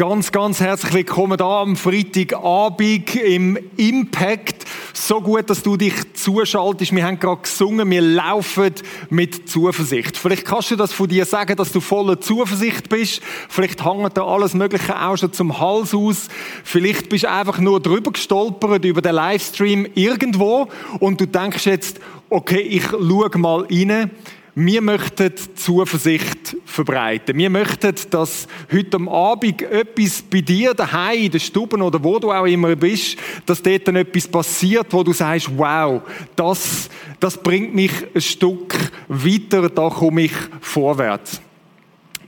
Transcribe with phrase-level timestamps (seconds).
[0.00, 4.64] Ganz, ganz herzlich willkommen da am Freitagabend im Impact.
[4.94, 6.96] So gut, dass du dich zuschaltest.
[6.96, 8.72] Wir haben gerade gesungen, wir laufen
[9.10, 10.16] mit Zuversicht.
[10.16, 13.20] Vielleicht kannst du das von dir sagen, dass du voller Zuversicht bist.
[13.50, 16.28] Vielleicht hängt da alles Mögliche auch schon zum Hals aus.
[16.64, 20.68] Vielleicht bist du einfach nur drüber gestolpert über den Livestream irgendwo
[21.00, 24.10] und du denkst jetzt, okay, ich schaue mal rein
[24.54, 27.36] wir möchten Zuversicht verbreiten.
[27.36, 32.30] Wir möchten, dass heute Abend etwas bei dir daheim in der Stube oder wo du
[32.30, 36.02] auch immer bist, dass dort dann etwas passiert, wo du sagst, wow,
[36.36, 38.74] das, das bringt mich ein Stück
[39.08, 41.40] weiter, da komme ich vorwärts.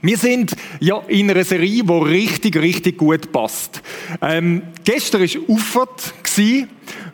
[0.05, 3.81] Wir sind ja in einer Serie, die richtig, richtig gut passt.
[4.21, 6.13] Ähm, gestern war Uffert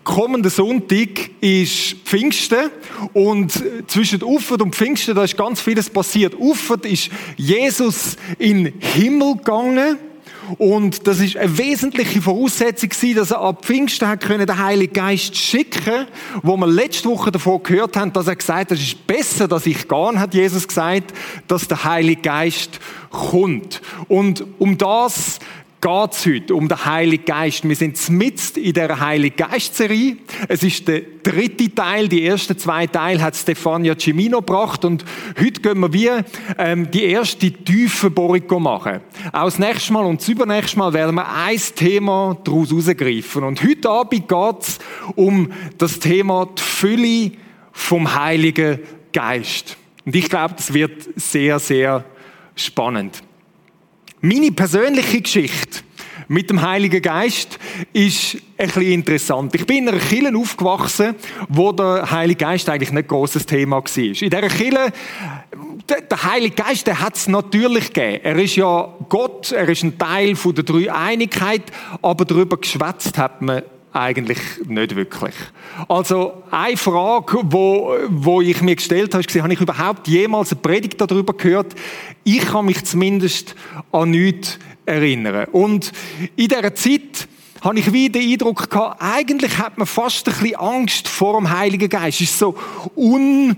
[0.04, 2.70] kommenden Sonntag ist Pfingsten
[3.14, 6.36] und zwischen Uffert und Pfingsten da ist ganz vieles passiert.
[6.36, 9.98] Uffert ist Jesus in den Himmel gegangen
[10.58, 14.94] und das ist eine wesentliche Voraussetzung gewesen, dass er ab Pfingsten hat können den Heiligen
[14.94, 16.08] Geist schicken,
[16.42, 19.66] wo wir letzte Woche davon gehört haben, dass er gesagt hat, es ist besser, dass
[19.68, 21.14] ich gehe, hat Jesus gesagt,
[21.48, 22.80] dass der Heilige Geist
[23.12, 23.82] kommt.
[24.08, 25.40] Und um das
[25.82, 27.68] geht es heute um den Heiligen Geist.
[27.68, 30.18] Wir sind mitten in der Heiligen Geist-Serie.
[30.48, 32.10] Es ist der dritte Teil.
[32.10, 34.84] Die ersten zwei Teile hat Stefania Cimino gebracht.
[34.84, 35.06] Und
[35.40, 36.10] heute gehen wir wie
[36.58, 39.00] ähm, die erste tiefe Bohrung machen.
[39.32, 43.44] Auch das nächste Mal und das übernächste Mal werden wir ein Thema daraus herausgreifen.
[43.44, 44.80] Und heute Abend geht es
[45.16, 47.32] um das Thema die Fülle
[47.72, 48.80] vom Heiligen
[49.14, 49.78] Geist.
[50.06, 52.04] Und ich glaube, das wird sehr, sehr
[52.56, 53.24] spannend.
[54.22, 55.80] Meine persönliche Geschichte
[56.28, 57.58] mit dem Heiligen Geist
[57.94, 59.56] ist ein bisschen interessant.
[59.56, 61.16] Ich bin in einer Kirche aufgewachsen,
[61.48, 63.98] wo der Heilige Geist eigentlich nicht großes Thema war.
[63.98, 64.92] In dieser Kirche,
[65.88, 68.20] der Heilige Geist, der hat es natürlich gegeben.
[68.24, 71.64] Er ist ja Gott, er ist ein Teil von der Dreieinigkeit,
[72.02, 73.64] aber darüber geschwätzt hat man
[73.94, 75.34] eigentlich nicht wirklich.
[75.88, 80.62] Also eine Frage, wo, wo ich mir gestellt habe, ist, habe ich überhaupt jemals eine
[80.62, 81.74] Predigt darüber gehört?
[82.24, 83.56] Ich kann mich zumindest
[83.92, 85.48] an nichts erinnern.
[85.52, 85.92] Und
[86.36, 87.28] in dieser Zeit
[87.62, 91.50] habe ich wieder den Eindruck gehabt, eigentlich hat man fast ein bisschen Angst vor dem
[91.50, 92.22] Heiligen Geist.
[92.22, 92.56] Es ist so
[92.96, 93.56] un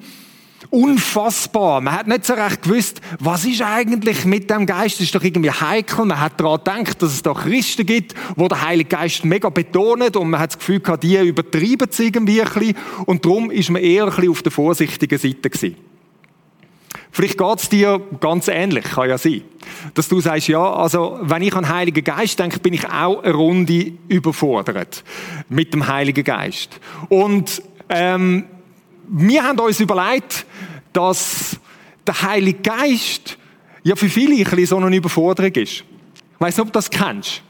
[0.71, 1.81] unfassbar.
[1.81, 4.95] Man hat nicht so recht gewusst, was ist eigentlich mit dem Geist?
[4.95, 6.05] Das ist doch irgendwie heikel.
[6.05, 10.15] Man hat daran gedacht, dass es da Christen gibt, wo der Heilige Geist mega betont
[10.15, 12.75] und man hat das Gefühl gehabt, die übertreiben es irgendwie ein bisschen.
[13.05, 15.75] Und darum ist man eher ein bisschen auf der vorsichtigen Seite gewesen.
[17.13, 19.41] Vielleicht geht's dir ganz ähnlich, kann ja sein.
[19.93, 23.21] Dass du sagst, ja, also, wenn ich an den Heiligen Geist denke, bin ich auch
[23.23, 25.03] eine Runde überfordert
[25.49, 26.79] mit dem Heiligen Geist.
[27.09, 28.45] Und, ähm,
[29.13, 30.45] wir haben uns überlegt,
[30.94, 31.59] dass
[32.07, 33.38] der Heilige Geist
[33.83, 35.83] ja für viele ein bisschen so eine Überforderung ist.
[35.83, 35.83] Ich
[36.39, 37.41] weiss nicht, ob du das kennst.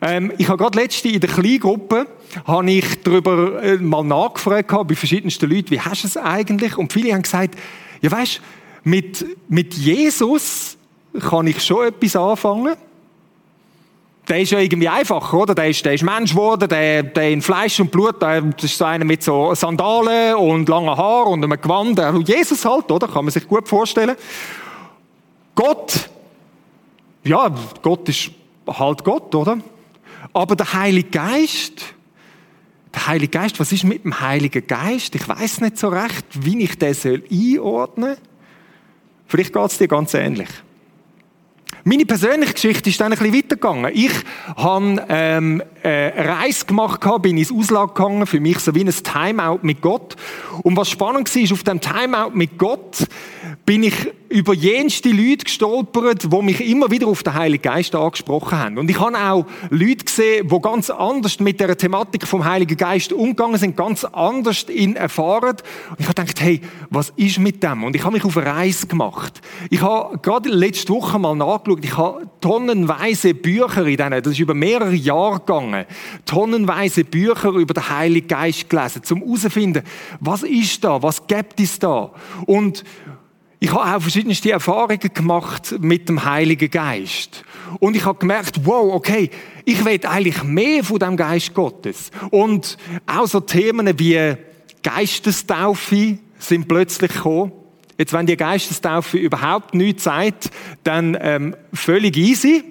[0.00, 2.06] Ähm, ich habe gerade letzte in der Kleingruppe
[2.46, 6.78] habe ich darüber äh, mal nachgefragt bei verschiedensten Leuten, wie hast du es eigentlich?
[6.78, 7.56] Und viele haben gesagt,
[8.00, 8.40] ja weißt,
[8.82, 10.78] mit, mit Jesus
[11.20, 12.76] kann ich schon etwas anfangen
[14.28, 15.54] der ist ja irgendwie einfacher, oder?
[15.54, 18.84] Der ist, der ist Mensch geworden, der, der in Fleisch und Blut, der, ist so
[18.84, 22.00] einer mit so Sandalen und langen Haaren und einem Gewand.
[22.26, 23.06] Jesus halt, oder?
[23.06, 24.16] Kann man sich gut vorstellen.
[25.54, 26.08] Gott,
[27.22, 27.50] ja,
[27.82, 28.30] Gott ist
[28.66, 29.58] halt Gott, oder?
[30.32, 31.94] Aber der Heilige Geist,
[32.94, 35.14] der Heilige Geist, was ist mit dem Heiligen Geist?
[35.14, 36.94] Ich weiß nicht so recht, wie ich den
[37.30, 38.22] einordnen soll.
[39.26, 40.48] Vielleicht geht es dir ganz ähnlich.
[41.86, 43.92] Meine persönliche Geschichte ist dann ein bisschen weitergegangen.
[43.94, 44.10] Ich
[44.56, 48.90] habe ähm, äh, eine Reise gemacht, bin ins Ausland gegangen, für mich so wie ein
[48.90, 50.16] Timeout mit Gott.
[50.62, 53.06] Und was spannend war, auf dem Timeout mit Gott
[53.66, 53.94] bin ich
[54.28, 58.78] über jenste Leute gestolpert, die mich immer wieder auf den Heiligen Geist angesprochen haben.
[58.78, 63.12] Und ich habe auch Leute gesehen, die ganz anders mit der Thematik vom Heiligen Geist
[63.12, 65.56] umgegangen sind, ganz anders ihn erfahren.
[65.90, 67.84] Und ich habe gedacht, hey, was ist mit dem?
[67.84, 69.40] Und ich habe mich auf eine Reise gemacht.
[69.70, 74.40] Ich habe gerade letzte Woche mal nachgeschaut, ich habe tonnenweise Bücher in denen, das ist
[74.40, 75.84] über mehrere Jahre gegangen,
[76.26, 79.84] tonnenweise Bücher über den Heiligen Geist gelesen, um herauszufinden,
[80.18, 82.10] was ist da, was gibt es da?
[82.46, 82.82] Und
[83.60, 87.44] ich habe auch verschiedenste Erfahrungen gemacht mit dem Heiligen Geist.
[87.80, 89.30] Und ich habe gemerkt, wow, okay,
[89.64, 92.10] ich will eigentlich mehr von dem Geist Gottes.
[92.30, 94.34] Und auch so Themen wie
[94.82, 97.52] Geistestaufe sind plötzlich gekommen.
[97.96, 100.50] Jetzt, wenn die Geistestaufe überhaupt nichts sagt,
[100.82, 102.64] dann ähm, völlig easy.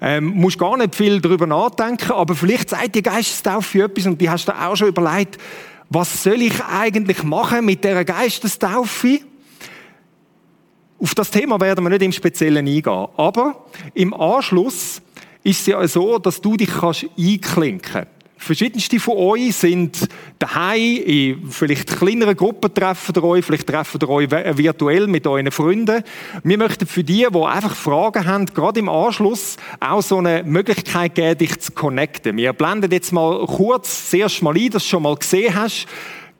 [0.00, 4.30] Ähm, musst gar nicht viel darüber nachdenken, aber vielleicht sagt die Geistestaufe etwas und die
[4.30, 5.38] hast du auch schon überlegt,
[5.90, 9.20] was soll ich eigentlich machen mit der Geistestaufe?
[11.00, 13.06] Auf das Thema werden wir nicht im Speziellen eingehen.
[13.16, 15.00] Aber im Anschluss
[15.44, 18.18] ist es ja so, dass du dich kannst einklinken kannst.
[18.40, 20.08] Verschiedenste von euch sind
[20.38, 25.50] daheim in vielleicht kleineren Gruppen treffen ihr euch, vielleicht treffen ihr euch virtuell mit euren
[25.50, 26.04] Freunden.
[26.44, 31.16] Wir möchten für die, die einfach Fragen haben, gerade im Anschluss auch so eine Möglichkeit
[31.16, 32.36] geben, dich zu connecten.
[32.36, 35.88] Wir blenden jetzt mal kurz das erste Mal ein, dass du schon mal gesehen hast,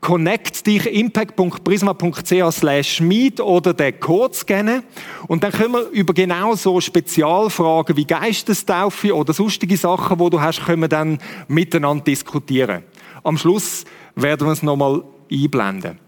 [0.00, 4.83] connect dich impact.prisma.ch meet oder den Code scannen
[5.27, 10.41] und dann können wir über genau so Spezialfragen wie Geistestaufe oder sonstige Sachen, wo du
[10.41, 11.19] hast, können wir dann
[11.49, 12.85] miteinander diskutieren.
[13.25, 13.85] Am Schluss
[14.15, 15.99] werden wir es nochmal einblenden.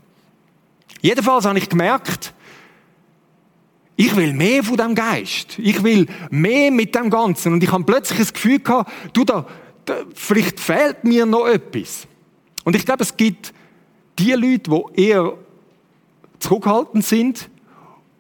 [1.02, 2.34] Jedenfalls habe ich gemerkt,
[3.96, 5.58] ich will mehr von dem Geist.
[5.58, 7.52] Ich will mehr mit dem Ganzen.
[7.52, 9.46] Und ich habe plötzlich das Gefühl gehabt, du da,
[9.84, 12.06] da vielleicht fehlt mir noch etwas.
[12.64, 13.52] Und ich glaube, es gibt
[14.20, 15.34] die Leute, die eher
[16.38, 17.50] zurückhaltend sind.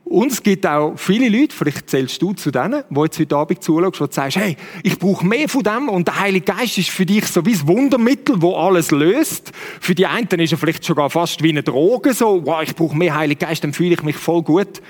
[0.04, 3.62] Und es gibt auch viele Leute, vielleicht zählst du zu denen, die jetzt heute Abend
[3.62, 7.06] zuschaust, und sagst, hey, ich brauche mehr von dem und der Heilige Geist ist für
[7.06, 9.52] dich so wie das Wundermittel, wo alles löst.
[9.80, 12.96] Für die einen ist er vielleicht sogar fast wie eine Droge, so, wow, ich brauche
[12.96, 14.82] mehr Heilige Geist, dann fühle ich mich voll gut.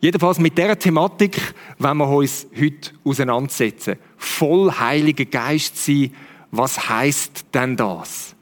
[0.00, 1.40] Jedenfalls mit dieser Thematik
[1.78, 3.96] wenn wir uns heute auseinandersetzen.
[4.16, 6.12] Voll Heiliger Geist sein,
[6.52, 8.36] was heißt denn das?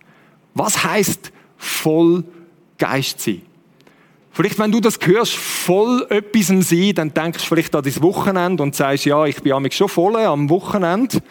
[0.52, 1.32] Was heißt
[1.66, 2.24] voll
[2.78, 3.42] Geist sein.
[4.36, 8.62] Vielleicht, wenn du das hörst, voll etwas sein, dann denkst du vielleicht an dein Wochenende
[8.62, 11.22] und sagst, ja, ich bin schon voll am Wochenende,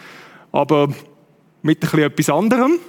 [0.51, 0.87] aber
[1.61, 2.79] mit ein bisschen etwas anderem.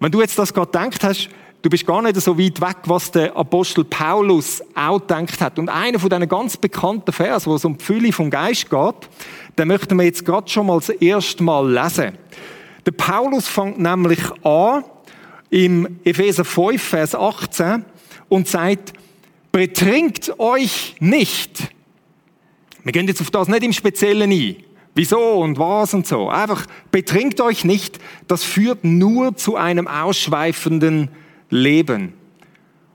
[0.00, 1.30] Wenn du jetzt das gerade gedacht hast,
[1.62, 5.58] du bist gar nicht so weit weg, was der Apostel Paulus auch gedacht hat.
[5.58, 9.08] Und einer von diesen ganz bekannten Versen, wo es um die Fülle vom Geist geht,
[9.58, 12.18] den möchten wir jetzt gerade schon mal das erste Mal lesen.
[12.84, 14.84] Der Paulus fängt nämlich an,
[15.54, 17.84] im Epheser 5, Vers 18
[18.28, 18.92] und sagt,
[19.52, 21.70] betrinkt euch nicht.
[22.82, 24.56] Wir gehen jetzt auf das nicht im Speziellen ein.
[24.96, 26.28] Wieso und was und so.
[26.28, 28.00] Einfach betrinkt euch nicht.
[28.26, 31.08] Das führt nur zu einem ausschweifenden
[31.50, 32.14] Leben.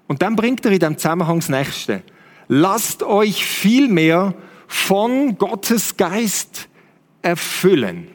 [0.07, 2.03] Und dann bringt er in dem Zusammenhang das Nächste.
[2.49, 4.33] Lasst euch vielmehr
[4.67, 6.67] von Gottes Geist
[7.21, 8.09] erfüllen.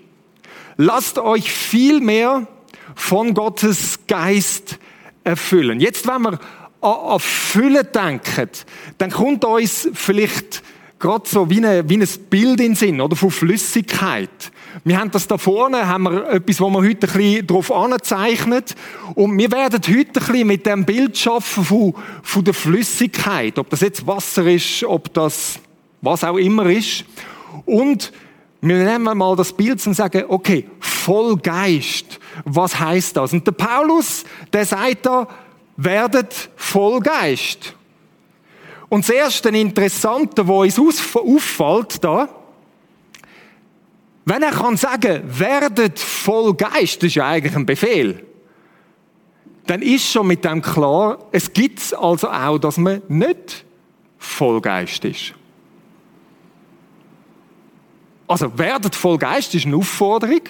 [0.76, 2.46] Lasst euch vielmehr
[2.94, 4.78] von Gottes Geist
[5.24, 5.80] erfüllen.
[5.80, 6.38] Jetzt, wenn wir
[6.80, 8.50] an Fülle denken,
[8.98, 10.62] dann kommt uns vielleicht
[10.98, 13.16] gerade so wie, eine, wie ein Bild in den Sinn, oder?
[13.16, 14.52] Von Flüssigkeit.
[14.84, 18.74] Wir haben das da vorne, haben wir etwas, wo wir heute ein bisschen drauf anzeichnet.
[19.14, 23.58] Und wir werden heute ein bisschen mit dem Bild schaffen von, von der Flüssigkeit.
[23.58, 25.60] Ob das jetzt Wasser ist, ob das
[26.00, 27.04] was auch immer ist.
[27.64, 28.12] Und
[28.64, 32.18] wir nehmen mal das Bild und sagen, okay, voll Geist.
[32.46, 33.34] Was heißt das?
[33.34, 35.28] Und der Paulus, der sagt da,
[35.76, 37.74] werdet voll Geist.
[38.88, 42.28] Und das erste Interessante, wo uns auffällt da,
[44.24, 48.24] wenn er kann sagen, werdet voll Geist, das ist ja eigentlich ein Befehl,
[49.66, 53.64] dann ist schon mit dem klar, es gibt also auch, dass man nicht
[54.16, 55.34] voll Geist ist.
[58.26, 60.40] Also werdet voll Geist ist eine Aufforderung.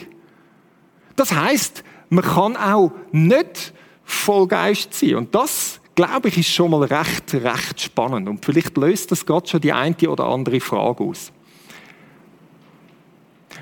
[1.16, 3.72] Das heißt, man kann auch nicht
[4.04, 5.16] voll Geist sein.
[5.16, 8.28] Und das, glaube ich, ist schon mal recht, recht spannend.
[8.28, 11.32] Und vielleicht löst das gerade schon die eine oder andere Frage aus.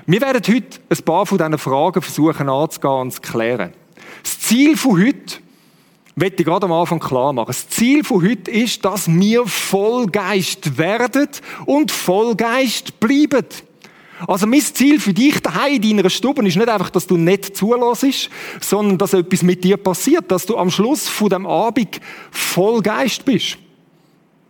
[0.05, 3.73] Wir werden heute ein paar von diesen Fragen versuchen anzugehen und zu klären.
[4.21, 5.37] Das Ziel von heute,
[6.15, 10.77] möchte ich gerade am Anfang klar machen, das Ziel von heute ist, dass wir Vollgeist
[10.77, 11.29] werden
[11.65, 13.45] und Vollgeist bleiben.
[14.27, 17.57] Also mein Ziel für dich daheim in deiner Stube ist nicht einfach, dass du nicht
[17.57, 18.29] zulässt,
[18.61, 21.99] sondern dass etwas mit dir passiert, dass du am Schluss von dem Abend
[22.31, 23.57] voll Geist bist.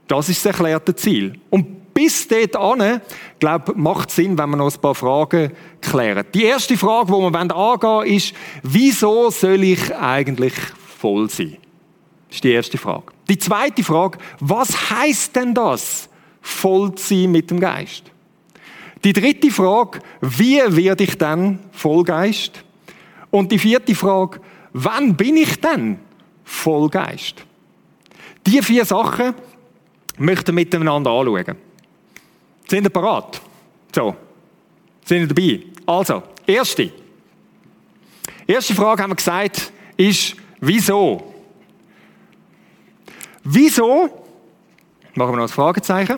[0.07, 1.39] Das ist das erklärte Ziel.
[1.49, 3.01] Und bis dort an,
[3.39, 5.51] glaube macht es Sinn, wenn wir noch ein paar Fragen
[5.81, 6.25] klären.
[6.33, 10.53] Die erste Frage, die wir angehen wollen, ist, wieso soll ich eigentlich
[10.99, 11.57] voll sein?
[12.27, 13.05] Das ist die erste Frage.
[13.29, 16.09] Die zweite Frage, was heißt denn das,
[16.41, 18.12] voll zu sein mit dem Geist?
[19.03, 22.63] Die dritte Frage, wie werde ich dann Vollgeist?
[23.31, 24.39] Und die vierte Frage,
[24.71, 25.99] wann bin ich denn
[26.45, 27.43] Vollgeist?
[28.45, 29.33] Die vier Sachen
[30.17, 31.57] möchten wir miteinander anschauen.
[32.67, 33.41] Sind ihr parat?
[33.93, 34.15] So.
[35.03, 35.63] Sind ihr dabei?
[35.85, 36.91] Also, erste.
[38.47, 41.33] Erste Frage haben wir gesagt, ist, wieso?
[43.43, 44.25] Wieso?
[45.15, 46.17] Machen wir noch ein Fragezeichen.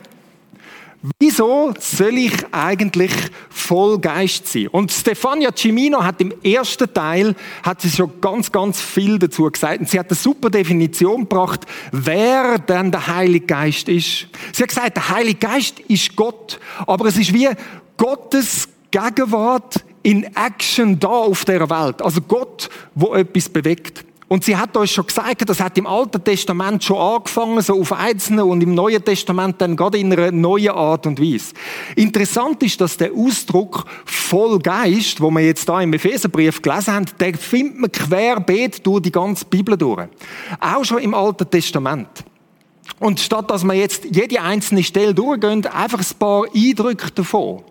[1.19, 3.12] Wieso soll ich eigentlich
[3.50, 4.67] voll Geist sein?
[4.67, 9.81] Und Stefania Cimino hat im ersten Teil, hat sie schon ganz, ganz viel dazu gesagt.
[9.81, 14.27] Und sie hat eine super Definition gebracht, wer denn der Heilige Geist ist.
[14.53, 16.59] Sie hat gesagt, der Heilige Geist ist Gott.
[16.88, 17.50] Aber es ist wie
[17.97, 22.01] Gottes Gegenwart in Action da auf der Welt.
[22.01, 24.05] Also Gott, wo etwas bewegt.
[24.27, 27.94] Und sie hat euch schon gesagt, das hat im Alten Testament schon angefangen, so auf
[27.94, 31.53] einzelnen und im Neuen Testament dann gerade in einer neuen Art und Weise.
[31.96, 37.05] Interessant ist, dass der Ausdruck voll Geist, wo wir jetzt da im Epheserbrief gelesen haben,
[37.20, 40.08] der findet man querbeet durch die ganze Bibel durch.
[40.60, 42.25] Auch schon im Alten Testament.
[43.00, 47.62] Und statt dass wir jetzt jede einzelne Stelle durchgehen, einfach ein paar Eindrücke davon.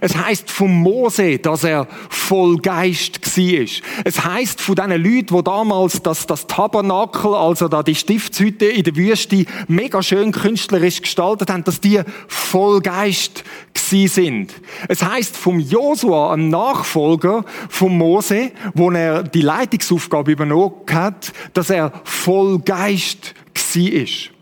[0.00, 4.02] Es heißt vom Mose, dass er voll Geist war.
[4.04, 8.84] Es heißt von diesen Leuten, die damals das, das Tabernakel, also da die Stiftshütte in
[8.84, 13.44] der Wüste, mega schön künstlerisch gestaltet haben, dass die voll Geist
[13.86, 14.52] sind.
[14.88, 21.70] Es heißt vom Josua, einem Nachfolger vom Mose, wo er die Leitungsaufgabe übernommen hat, dass
[21.70, 24.33] er voll Geist war.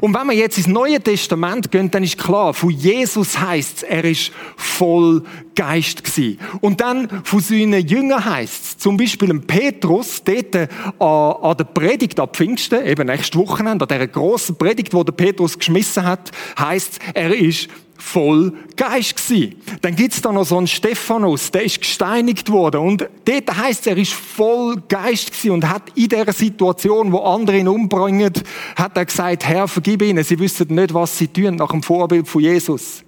[0.00, 4.04] Und wenn wir jetzt ins Neue Testament gehen, dann ist klar, von Jesus heißt er
[4.04, 5.22] ist voll
[5.54, 6.38] Geist gewesen.
[6.60, 10.68] Und dann von seinen Jüngern heißt zum Beispiel Petrus, dort äh,
[10.98, 15.58] an, der Predigt ab Pfingsten, eben nächstes Wochenende, an dieser grossen Predigt, wo der Petrus
[15.58, 17.68] geschmissen hat, heißt er ist
[18.00, 19.56] voll Geist gsi.
[19.82, 23.96] Dann gibt's da noch so einen Stephanus, der ist gesteinigt worden und dort heißt er
[23.96, 28.32] ist voll Geist gsi und hat in der Situation, wo andere ihn umbringen,
[28.76, 32.26] hat er gesagt, Herr, vergib ihnen, sie wissen nicht, was sie tun, nach dem Vorbild
[32.26, 33.04] von Jesus.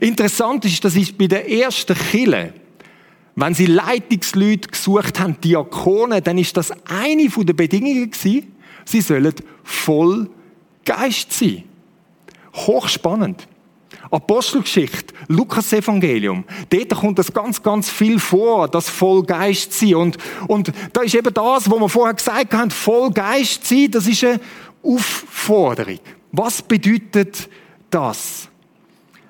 [0.00, 2.52] Interessant ist, das ist bei der ersten Kille,
[3.34, 8.52] wenn sie Leitungsleute gesucht haben, Diakone, dann ist das eine der Bedingungen gewesen,
[8.84, 10.30] sie sollen voll
[10.84, 11.64] Geist sein.
[12.54, 13.46] Hochspannend.
[14.10, 19.94] Apostelgeschichte, Lukas-Evangelium, dort kommt das ganz, ganz viel vor, das voll Geist sein.
[19.94, 24.06] Und, und da ist eben das, was wir vorher gesagt haben, voll Geist sein, das
[24.06, 24.40] ist eine
[24.82, 25.98] Aufforderung.
[26.32, 27.48] Was bedeutet
[27.90, 28.48] das?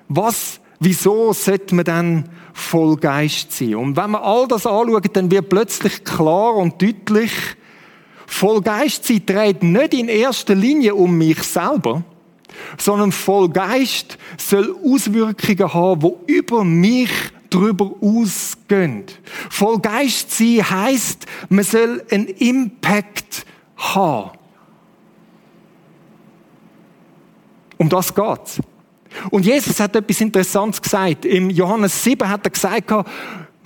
[0.09, 3.75] Was, wieso sollte man dann voll Geist sein?
[3.75, 7.31] Und wenn wir all das anschauen, dann wird plötzlich klar und deutlich,
[8.25, 12.03] voll Geist sein trägt nicht in erster Linie um mich selber,
[12.77, 17.09] sondern voll Geist soll Auswirkungen haben, die über mich
[17.49, 19.05] drüber ausgehen.
[19.49, 23.45] Voll Geist sein heisst, man soll einen Impact
[23.77, 24.31] haben.
[27.77, 28.59] Um das geht's.
[29.29, 31.25] Und Jesus hat etwas Interessantes gesagt.
[31.25, 32.91] Im Johannes 7 hat er gesagt,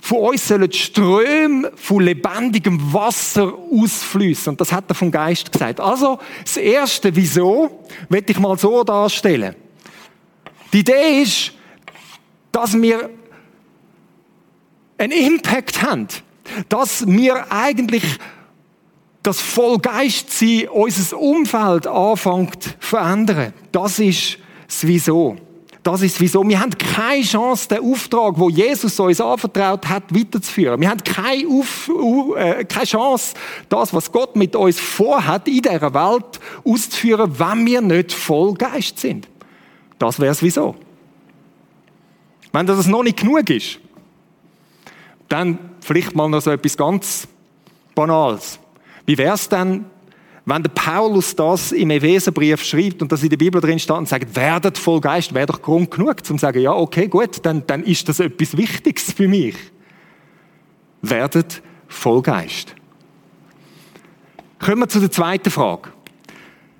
[0.04, 4.50] von uns sollen Ströme von lebendigem Wasser ausfließen.
[4.50, 5.78] Und das hat er vom Geist gesagt.
[5.78, 9.54] Also, das erste, wieso, werde ich mal so darstellen.
[10.72, 11.52] Die Idee ist,
[12.50, 13.10] dass wir
[14.98, 16.08] einen Impact haben.
[16.68, 18.02] Dass wir eigentlich
[19.22, 23.52] das Vollgeistsein unser Umfeld anfängt zu verändern.
[23.70, 25.36] Das ist das Wieso.
[25.82, 26.46] Das ist wieso.
[26.48, 30.80] Wir haben keine Chance, den Auftrag, wo Jesus uns anvertraut hat, weiterzuführen.
[30.80, 31.90] Wir haben keine, Auf,
[32.36, 33.34] äh, keine Chance,
[33.68, 39.00] das, was Gott mit uns vorhat, in dieser Welt auszuführen, wenn wir nicht voll Geist
[39.00, 39.28] sind.
[39.98, 40.76] Das wäre es wieso.
[42.52, 43.80] Wenn das noch nicht genug ist,
[45.28, 47.26] dann vielleicht mal noch so etwas ganz
[47.94, 48.60] Banales.
[49.04, 49.86] Wie wäre es denn,
[50.44, 54.08] wenn der Paulus das im Epheserbrief schreibt und das in der Bibel drin steht und
[54.08, 57.64] sagt, werdet voll Geist, wäre doch Grund genug, zum zu sagen, ja, okay, gut, dann,
[57.66, 59.54] dann ist das etwas Wichtiges für mich.
[61.00, 62.74] Werdet voll Geist.
[64.58, 65.90] Kommen wir zu der zweiten Frage.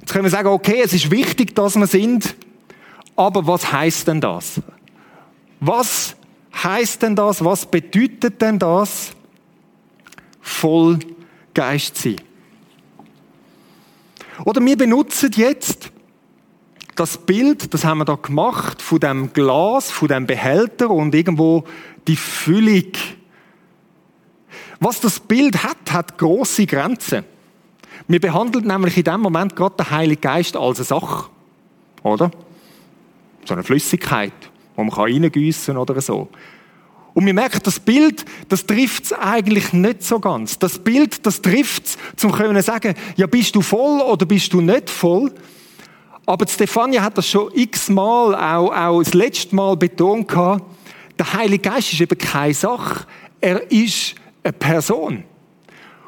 [0.00, 2.34] Jetzt können wir sagen, okay, es ist wichtig, dass wir sind,
[3.14, 4.60] aber was heißt denn das?
[5.60, 6.16] Was
[6.62, 7.44] heißt denn das?
[7.44, 9.12] Was bedeutet denn das?
[10.40, 10.98] Voll
[11.54, 12.16] Geist sein.
[14.44, 15.90] Oder wir benutzen jetzt
[16.94, 21.64] das Bild, das haben wir da gemacht, von dem Glas, von dem Behälter und irgendwo
[22.06, 22.92] die Füllung.
[24.80, 27.24] Was das Bild hat, hat große Grenzen.
[28.08, 31.30] Wir behandeln nämlich in dem Moment gerade den Heiligen Geist als eine Sache.
[32.02, 32.30] Oder?
[33.44, 34.32] So eine Flüssigkeit,
[34.76, 36.28] die man reingießen kann oder so.
[37.14, 40.58] Und wir merken, das Bild, das trifft es eigentlich nicht so ganz.
[40.58, 44.60] Das Bild, das trifft es, zum können sagen, ja, bist du voll oder bist du
[44.60, 45.30] nicht voll?
[46.24, 50.64] Aber Stefania hat das schon x-mal, auch, auch das letzte Mal betont gehabt,
[51.18, 53.06] der Heilige Geist ist eben keine Sache.
[53.40, 55.24] Er ist eine Person.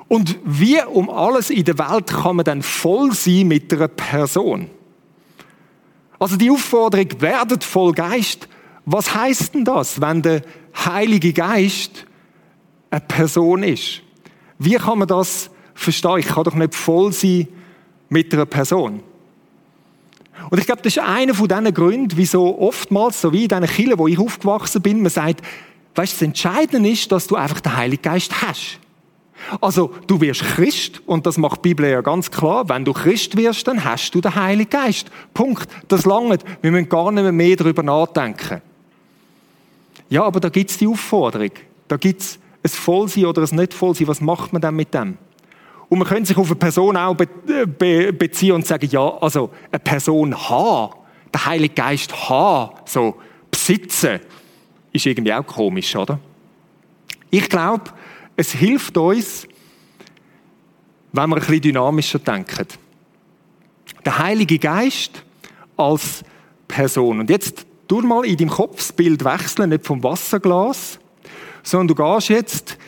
[0.09, 4.71] Und wie um alles in der Welt kann man dann voll sein mit einer Person?
[6.19, 8.49] Also die Aufforderung, werdet voll Geist.
[8.87, 10.43] Was heißt denn das, wenn der
[10.75, 12.07] Heilige Geist
[12.95, 14.03] eine Person ist.
[14.59, 16.19] Wie kann man das verstehen?
[16.19, 17.49] Ich kann doch nicht voll sein
[18.09, 19.03] mit einer Person.
[20.51, 23.67] Und ich glaube, das ist einer von diesen Gründen, wieso oftmals, so wie in diesen
[23.67, 25.43] Kirchen, wo ich aufgewachsen bin, man sagt,
[25.95, 28.79] weißt das Entscheidende ist, dass du einfach den Heiligen Geist hast.
[29.61, 32.69] Also, du wirst Christ, und das macht die Bibel ja ganz klar.
[32.69, 35.11] Wenn du Christ wirst, dann hast du den Heiligen Geist.
[35.35, 35.69] Punkt.
[35.89, 36.45] Das langt.
[36.63, 38.63] Wir müssen gar nicht mehr darüber nachdenken.
[40.09, 41.51] Ja, aber da gibt's die Aufforderung.
[41.89, 44.09] Da gibt's ein Vollsein oder ein nicht Vollsein.
[44.09, 45.19] Was macht man denn mit dem?
[45.89, 47.27] Und man könnte sich auf eine Person auch be
[47.67, 50.95] be beziehen und sagen, ja, also, eine Person haben,
[51.33, 53.17] der Heilige Geist haben, so,
[53.51, 54.21] besitzen,
[54.93, 56.19] ist irgendwie auch komisch, oder?
[57.31, 57.85] Ich glaube,
[58.37, 59.47] es hilft uns,
[61.13, 62.67] wenn wir ein bisschen dynamischer denken.
[64.05, 65.23] Der Heilige Geist
[65.77, 66.25] als
[66.67, 67.21] Person.
[67.21, 70.99] Und jetzt tu mal in deinem Kopf das Bild wechseln, nicht vom Wasserglas,
[71.63, 72.79] sondern du gehst jetzt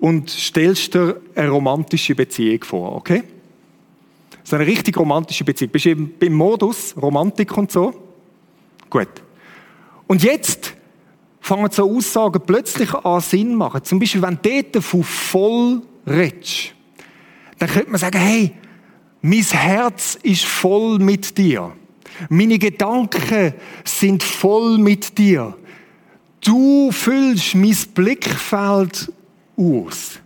[0.00, 3.22] und stellst dir eine romantische Beziehung vor, okay?
[4.44, 5.70] So eine richtig romantische Beziehung.
[5.70, 7.94] Bist du eben beim Modus Romantik und so?
[8.90, 9.08] Gut.
[10.06, 10.74] Und jetzt
[11.40, 13.84] fangen so Aussagen plötzlich an Sinn machen.
[13.84, 16.74] Zum Beispiel, wenn du dort von voll redest,
[17.58, 18.52] dann könnte man sagen, hey,
[19.20, 21.72] mein Herz ist voll mit dir.
[22.28, 23.54] Meine Gedanken
[23.84, 25.56] sind voll mit dir.
[26.40, 29.12] Du füllst mein Blickfeld
[29.56, 30.22] aus.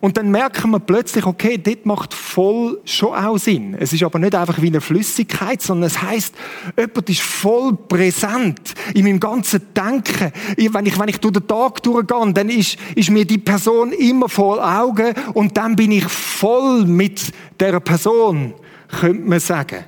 [0.00, 3.76] Und dann merken wir plötzlich, okay, das macht voll schon auch Sinn.
[3.78, 6.34] Es ist aber nicht einfach wie eine Flüssigkeit, sondern es heißt,
[6.76, 10.32] jemand ist voll präsent in meinem ganzen Denken.
[10.56, 14.28] Wenn ich, wenn ich durch den Tag durchgehe, dann ist, ist mir die Person immer
[14.28, 18.54] vor Augen und dann bin ich voll mit der Person,
[19.00, 19.84] könnte man sagen.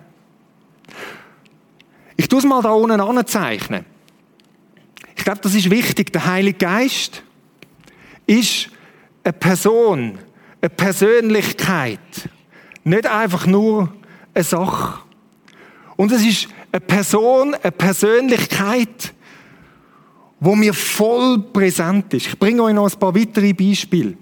[2.18, 3.86] Ich tue es mal da unten anzeichnen.
[5.16, 6.12] Ich glaube, das ist wichtig.
[6.12, 7.22] Der Heilige Geist
[8.26, 8.70] ist
[9.22, 10.18] eine Person,
[10.60, 12.00] eine Persönlichkeit.
[12.82, 13.94] Nicht einfach nur
[14.34, 15.00] eine Sache.
[15.96, 19.14] Und es ist eine Person, eine Persönlichkeit,
[20.40, 22.26] wo mir voll präsent ist.
[22.26, 24.14] Ich bringe euch noch ein paar weitere Beispiele.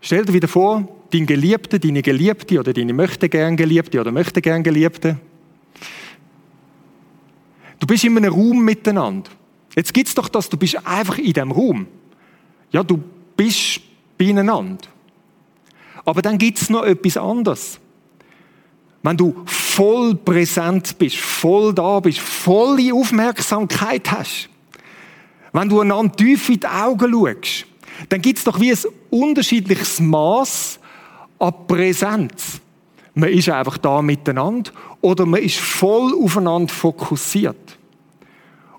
[0.00, 4.40] Stell dir wieder vor, dein Geliebter, deine Geliebte oder deine möchte gern Geliebte oder möchte
[4.40, 5.18] gern Geliebte.
[7.82, 9.28] Du bist in einem Raum miteinander.
[9.74, 11.88] Jetzt gibt es doch das, du bist einfach in dem Raum.
[12.70, 13.02] Ja, du
[13.36, 13.80] bist
[14.16, 14.86] beieinander.
[16.04, 17.80] Aber dann gibt es noch etwas anderes.
[19.02, 24.48] Wenn du voll präsent bist, voll da bist, volle Aufmerksamkeit hast,
[25.52, 27.66] wenn du einander tief in die Augen schaust,
[28.10, 28.78] dann gibt es doch wie ein
[29.10, 30.78] unterschiedliches Maß
[31.40, 32.61] an Präsenz.
[33.14, 34.70] Man ist einfach da miteinander
[35.00, 37.78] oder man ist voll aufeinander fokussiert.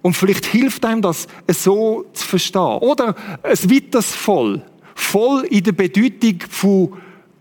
[0.02, 2.80] Und vielleicht hilft einem das, es so zu verstehen.
[2.82, 4.62] Oder es weiteres voll.
[4.96, 6.94] Voll in der Bedeutung von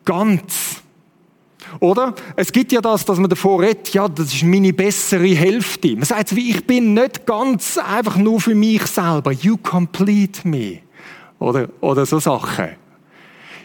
[0.05, 0.83] ganz.
[1.81, 2.15] Oder?
[2.37, 5.95] Es gibt ja das, dass man davor redet, ja, das ist meine bessere Hälfte.
[5.97, 9.33] Man sagt wie, ich bin nicht ganz einfach nur für mich selber.
[9.33, 10.81] You complete me.
[11.39, 12.82] Oder, oder so Sachen.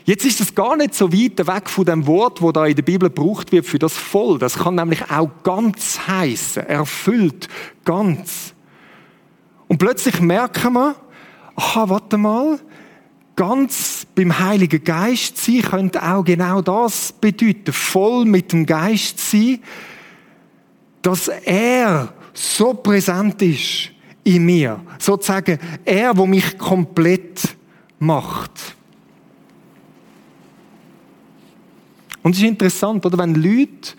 [0.07, 2.81] Jetzt ist es gar nicht so weit weg von dem Wort, wo da in der
[2.81, 4.39] Bibel gebraucht wird für das voll.
[4.39, 7.49] Das kann nämlich auch ganz heißen, erfüllt,
[7.83, 8.53] ganz.
[9.67, 10.95] Und plötzlich merken wir,
[11.57, 12.57] aha, warte mal,
[13.35, 17.73] ganz beim Heiligen Geist sein könnte auch genau das bedeuten.
[17.73, 19.59] Voll mit dem Geist sein,
[21.01, 23.91] dass er so präsent ist
[24.23, 24.79] in mir.
[24.99, 27.57] Sozusagen er, wo mich komplett
[27.99, 28.76] macht.
[32.27, 33.17] Und es ist interessant, oder?
[33.19, 33.93] Wenn Leute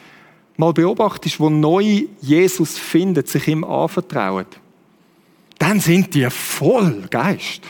[0.58, 4.44] mal beobachtest, die neu Jesus finden, sich ihm anvertrauen
[5.58, 7.62] dann sind die voll Geist.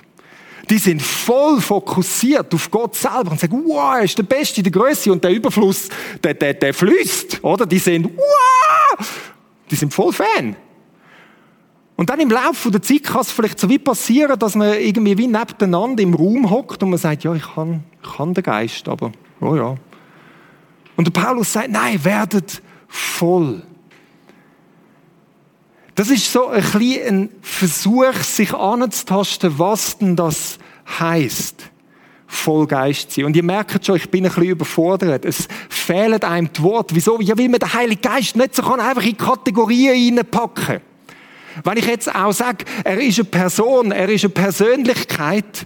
[0.68, 4.72] Die sind voll fokussiert auf Gott selber und sagen, wow, er ist der Beste, der
[4.72, 5.90] Größte und der Überfluss,
[6.24, 7.64] der, der, der fließt, oder?
[7.64, 9.06] Die sind, wow,
[9.70, 10.56] die sind voll Fan.
[11.94, 15.16] Und dann im Laufe der Zeit kann es vielleicht so wie passieren, dass man irgendwie
[15.18, 18.88] wie nebeneinander im Raum hockt und man sagt, ja, ich kann, ich kann den Geist,
[18.88, 19.76] aber, oh ja.
[20.98, 23.62] Und der Paulus sagt, nein, werdet voll.
[25.94, 30.58] Das ist so ein bisschen ein Versuch, sich anzutasten, was denn das
[30.98, 31.70] heißt,
[32.26, 33.26] voll Geist sein.
[33.26, 35.24] Und ihr merkt schon, ich bin ein bisschen überfordert.
[35.24, 36.96] Es fehlen einem die Worte.
[36.96, 37.20] Wieso?
[37.20, 40.80] Ja, weil man den Heiligen Geist nicht so kann einfach in Kategorien reinpacken.
[41.62, 45.64] Wenn ich jetzt auch sage, er ist eine Person, er ist eine Persönlichkeit,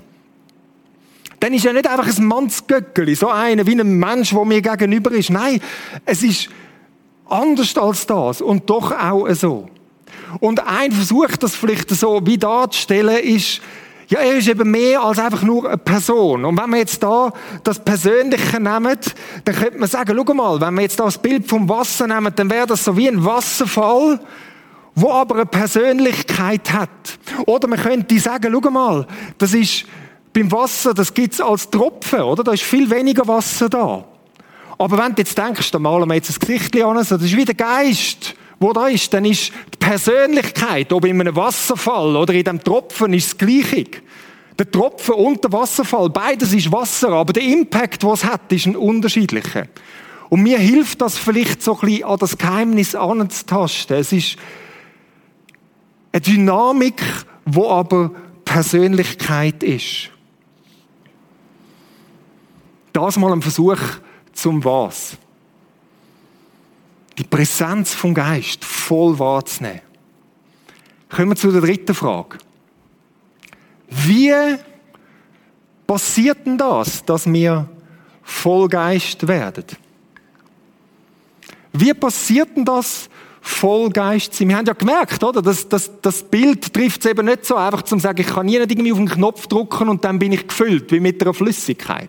[1.42, 5.11] dann ist er nicht einfach ein Mannsgöckeli, so einer wie ein Mensch, der mir gegenüber
[5.11, 5.28] ist.
[5.31, 5.61] Nein,
[6.05, 6.48] es ist
[7.28, 9.68] anders als das und doch auch so.
[10.38, 13.61] Und ein Versuch, das vielleicht so wie darzustellen, ist,
[14.07, 16.44] ja, er ist eben mehr als einfach nur eine Person.
[16.44, 17.33] Und wenn wir jetzt da
[17.64, 18.98] das Persönliche nehmen,
[19.44, 22.33] dann könnte man sagen, schau mal, wenn wir jetzt da das Bild vom Wasser nehmen,
[22.37, 24.20] dann wäre das so wie ein Wasserfall.
[24.94, 27.18] wo aber eine Persönlichkeit hat.
[27.46, 29.07] Oder man könnte sagen, schau mal,
[29.38, 29.87] das ist
[30.33, 32.42] beim Wasser, das gibt's als Tropfen, oder?
[32.42, 34.05] Da ist viel weniger Wasser da.
[34.79, 37.45] Aber wenn du jetzt denkst, dann malen wir jetzt das Gesicht an, das ist wie
[37.45, 42.45] der Geist, wo da ist, dann ist die Persönlichkeit, ob in einem Wasserfall oder in
[42.45, 43.87] dem Tropfen, ist das Gleiche.
[44.59, 48.66] Der Tropfen und der Wasserfall, beides ist Wasser, aber der Impact, was es hat, ist
[48.66, 49.66] ein unterschiedlicher.
[50.29, 53.97] Und mir hilft das vielleicht so ein bisschen an das Geheimnis anzutasten.
[53.97, 54.37] Es ist
[56.12, 57.03] eine Dynamik,
[57.45, 58.12] wo aber
[58.45, 60.12] Persönlichkeit ist.
[62.92, 63.78] Das mal ein Versuch
[64.33, 65.16] zum Was.
[67.18, 69.81] Die Präsenz vom Geist voll wahrzunehmen.
[71.09, 72.38] Kommen wir zu der dritten Frage.
[73.88, 74.33] Wie
[75.87, 77.68] passiert denn das, dass wir
[78.22, 79.64] voll Geist werden?
[81.72, 83.11] Wie passiert denn das,
[83.42, 84.48] voll Geist sein?
[84.48, 85.42] Wir haben ja gemerkt, oder?
[85.42, 88.57] Das, das, das Bild trifft es eben nicht so einfach zu sagen, ich kann nie
[88.57, 92.09] irgendwie auf den Knopf drücken und dann bin ich gefüllt, wie mit einer Flüssigkeit.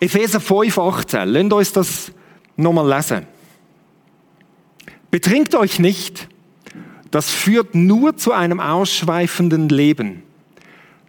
[0.00, 1.28] Epheser 5, 18.
[1.28, 2.12] Lasst uns das
[2.56, 3.26] nochmal lesen.
[5.10, 6.28] Betrinkt euch nicht,
[7.10, 10.22] das führt nur zu einem ausschweifenden Leben.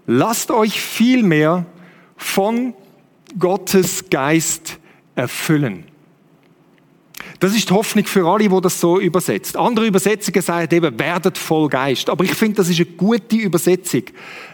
[0.05, 1.65] Lasst euch vielmehr
[2.15, 2.73] von
[3.37, 4.77] Gottes Geist
[5.15, 5.83] erfüllen.
[7.39, 9.57] Das ist die Hoffnung für alle, die das so übersetzt.
[9.57, 12.09] Andere Übersetzungen sagen eben, werdet voll Geist.
[12.09, 14.03] Aber ich finde, das ist eine gute Übersetzung.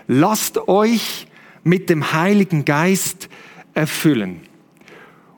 [0.08, 1.28] Lasst euch
[1.64, 3.34] mit dem Heiligen Geist erfüllen.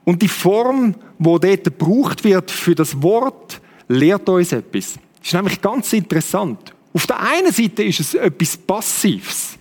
[0.03, 4.93] Und die Form, wo dort gebraucht wird für das Wort, lehrt uns etwas.
[5.19, 6.73] Das ist nämlich ganz interessant.
[6.93, 9.57] Auf der einen Seite ist es etwas Passives.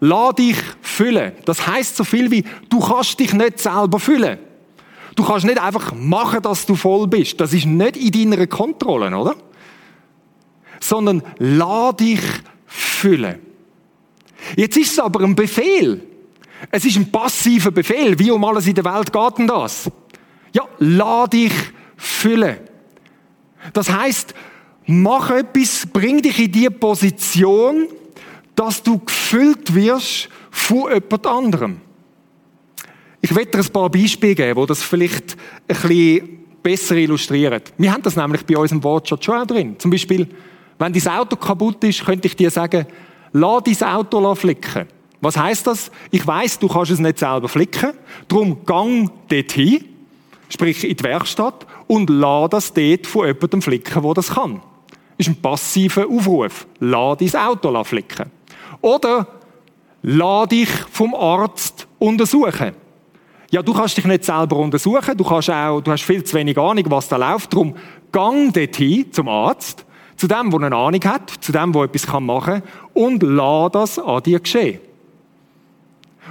[0.00, 1.32] Lass dich füllen.
[1.44, 4.38] Das heißt so viel wie, du kannst dich nicht selber füllen.
[5.16, 7.40] Du kannst nicht einfach machen, dass du voll bist.
[7.40, 9.34] Das ist nicht in deiner Kontrolle, oder?
[10.80, 12.20] Sondern lass dich
[12.66, 13.40] füllen.
[14.56, 16.07] Jetzt ist es aber ein Befehl.
[16.70, 18.18] Es ist ein passiver Befehl.
[18.18, 19.90] Wie um alles in der Welt geht denn das?
[20.52, 21.52] Ja, lass dich
[21.96, 22.58] füllen.
[23.72, 24.34] Das heißt,
[24.86, 27.88] mach etwas, bring dich in die Position,
[28.54, 31.80] dass du gefüllt wirst von jemand anderem.
[33.20, 35.36] Ich werde dir ein paar Beispiele geben, die das vielleicht
[35.68, 37.62] ein bisschen besser illustrieren.
[37.76, 39.76] Wir haben das nämlich bei unserem Wortschatz schon auch drin.
[39.78, 40.28] Zum Beispiel,
[40.78, 42.86] wenn dein Auto kaputt ist, könnte ich dir sagen,
[43.32, 44.86] lass dein Auto flicken.
[45.20, 45.90] Was heißt das?
[46.10, 47.92] Ich weiß, du kannst es nicht selber flicken.
[48.28, 49.84] Darum gang dorthin,
[50.48, 54.60] sprich in die Werkstatt und lass das dort von jemandem flicken, der das kann.
[55.16, 56.66] Das ist ein passiver Aufruf.
[56.78, 58.30] Lass dein Auto flicken.
[58.80, 59.26] Oder
[60.02, 62.72] lass dich vom Arzt untersuchen.
[63.50, 65.16] Ja, du kannst dich nicht selber untersuchen.
[65.16, 67.52] Du kannst auch, du hast viel zu wenig Ahnung, was da läuft.
[67.52, 67.74] Darum
[68.12, 69.84] gang dorthin zum Arzt,
[70.16, 73.98] zu dem, der eine Ahnung hat, zu dem, der etwas machen kann und lass das
[73.98, 74.80] an dir geschehen.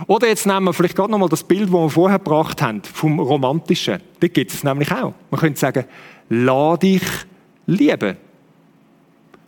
[0.05, 3.19] Oder jetzt nehmen wir vielleicht gerade nochmal das Bild, das wir vorher gebracht haben, vom
[3.19, 4.01] Romantischen.
[4.19, 5.13] Das gibt es nämlich auch.
[5.31, 5.85] Man könnte sagen,
[6.29, 7.03] lass dich
[7.65, 8.17] lieben.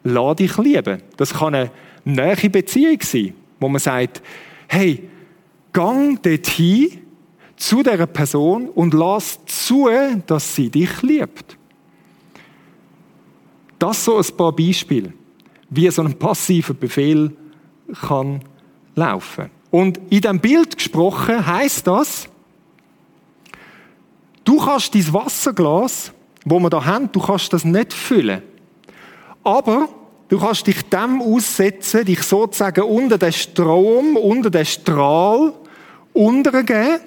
[0.04, 1.04] Lass dich lieben.
[1.18, 1.72] Das kann eine
[2.04, 4.22] nähe Beziehung sein, wo man sagt,
[4.68, 5.08] hey,
[5.72, 7.02] gang dorthin
[7.56, 9.90] zu dieser Person und lass zu,
[10.26, 11.58] dass sie dich liebt.
[13.78, 15.14] Das so ein paar Beispiele,
[15.70, 17.32] wie so ein passiver Befehl
[18.02, 18.42] kann
[18.96, 19.59] laufen.
[19.72, 22.28] Und in dem Bild gesprochen heißt das,
[24.44, 26.12] du kannst dein Wasserglas,
[26.46, 28.42] wo wir da haben, du kannst das nicht füllen.
[29.44, 29.90] Aber
[30.28, 35.54] du kannst dich dem aussetzen, dich sozusagen unter den Strom, unter den Strahl
[36.14, 37.00] untergeben,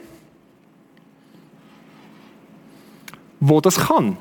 [3.40, 4.16] wo das kann.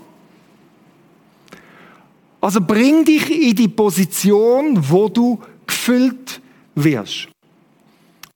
[2.41, 6.41] Also bring dich in die Position, wo du gefüllt
[6.73, 7.27] wirst.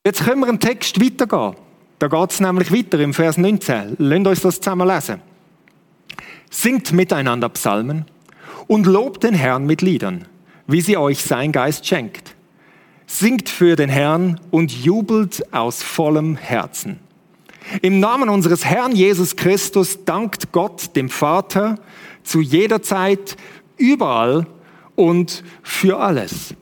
[0.05, 1.55] Jetzt können wir einen Text weitergehen.
[1.97, 3.95] Da geht es nämlich weiter im Vers 19.
[3.97, 5.19] Lasst uns das zusammen lesen.
[6.51, 8.05] Singt miteinander Psalmen
[8.67, 10.27] und lobt den Herrn mit Liedern,
[10.67, 12.35] wie sie euch sein Geist schenkt.
[13.07, 16.99] Singt für den Herrn und jubelt aus vollem Herzen.
[17.81, 21.79] Im Namen unseres Herrn Jesus Christus dankt Gott dem Vater
[22.21, 23.37] zu jeder Zeit,
[23.77, 24.45] überall
[24.95, 26.53] und für alles.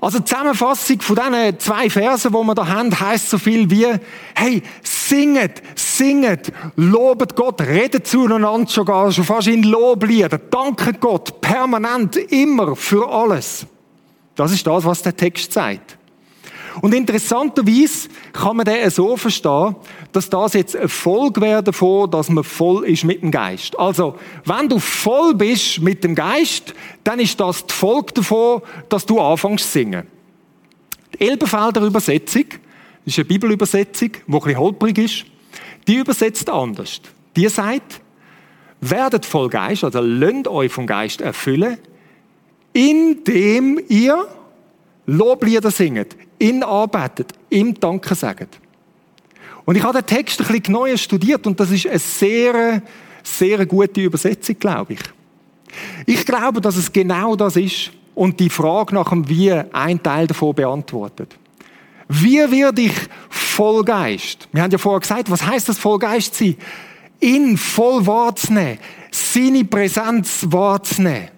[0.00, 3.86] Also die Zusammenfassung von diesen zwei Versen, die wir da haben, heißt so viel wie,
[4.34, 12.16] hey, singet, singet, lobet Gott, redet zueinander sogar, schon fast in Loblieder, danket Gott, permanent,
[12.16, 13.66] immer, für alles.
[14.36, 15.97] Das ist das, was der Text sagt.
[16.80, 19.76] Und interessanterweise kann man den so verstehen,
[20.12, 23.78] dass das jetzt eine Folge wäre davon, dass man voll ist mit dem Geist.
[23.78, 29.06] Also, wenn du voll bist mit dem Geist, dann ist das die Folge davon, dass
[29.06, 30.06] du anfängst zu singen.
[31.14, 32.44] Die Elberfelder Übersetzung,
[33.04, 35.24] ist eine Bibelübersetzung, die ein bisschen holprig ist,
[35.86, 37.00] die übersetzt anders.
[37.36, 38.00] Die sagt,
[38.80, 41.78] werdet voll Geist, also lönnt euch vom Geist erfüllen,
[42.72, 44.28] indem ihr
[45.06, 48.58] Loblieder singet, ihn arbeitet, ihm Danke sagt.
[49.64, 52.82] Und ich habe den Text ein bisschen neu studiert und das ist eine sehr,
[53.22, 55.00] sehr gute Übersetzung, glaube ich.
[56.06, 60.26] Ich glaube, dass es genau das ist und die Frage nach dem Wie ein Teil
[60.26, 61.36] davon beantwortet.
[62.08, 62.94] Wie werde ich
[63.28, 64.48] voll Geist?
[64.52, 66.56] Wir haben ja vorher gesagt, was heißt das voll Geist sein?
[67.20, 68.78] Ihn voll wahrzunehmen,
[69.10, 71.28] seine Präsenz wahrzunehmen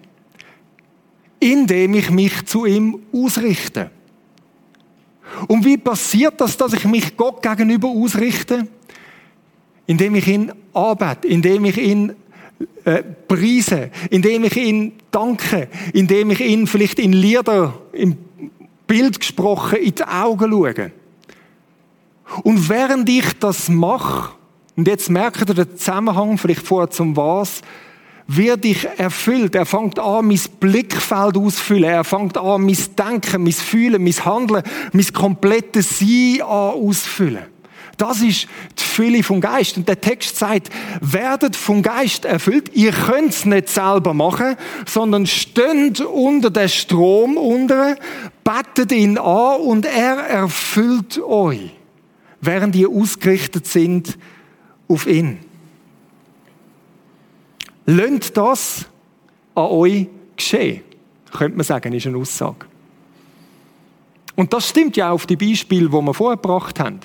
[1.41, 3.89] indem ich mich zu ihm ausrichte.
[5.47, 8.67] Und wie passiert das, dass ich mich Gott gegenüber ausrichte?
[9.87, 12.13] Indem ich ihn arbeite, indem ich ihn
[12.85, 18.17] äh, preise, indem ich ihn danke, indem ich ihn vielleicht in Lieder, im
[18.87, 20.91] Bild gesprochen, in die Augen schaue.
[22.43, 24.31] Und während ich das mache,
[24.75, 27.61] und jetzt merkt ihr den Zusammenhang vielleicht vorher zum Was,
[28.35, 29.55] wird ich erfüllt.
[29.55, 31.83] Er fängt an, mein Blickfeld auszufüllen.
[31.85, 34.63] Er fängt an, mein Denken, mein Fühlen, mein Handeln,
[34.93, 37.45] mein komplettes Sein auszufüllen.
[37.97, 38.47] Das ist
[38.79, 39.77] die Fülle vom Geist.
[39.77, 40.69] Und der Text sagt,
[41.01, 42.71] werdet vom Geist erfüllt.
[42.73, 44.55] Ihr könnt es nicht selber machen,
[44.87, 47.95] sondern stönt unter der Strom unter,
[48.43, 51.71] bettet ihn an und er erfüllt euch,
[52.39, 54.17] während ihr ausgerichtet sind
[54.87, 55.50] auf ihn.
[57.91, 58.85] Lönt das
[59.53, 60.81] an euch geschehen,
[61.29, 62.65] könnte man sagen, ist eine Aussage.
[64.35, 67.01] Und das stimmt ja auch auf die Beispiele, die wir vorher gebracht haben.